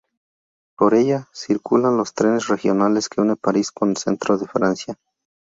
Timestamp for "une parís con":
3.21-3.91